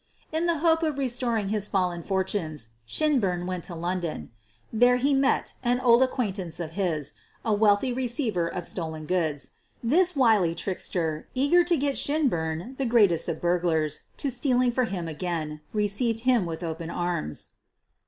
[0.31, 4.31] In the hope of restoring his fallen fortunes, Shin burn went to London.
[4.73, 7.13] There he met an old ac quaintance of his—
[7.45, 9.51] a wealthy receiver of stolen goods.
[9.83, 15.07] This wily trickster, eager to get Shinburn, the greatest of burglars, to stealing for him
[15.07, 17.49] again, received him with open arms.